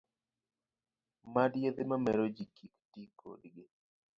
[1.33, 3.63] Mad yedhe mamero ji kik ti kodgi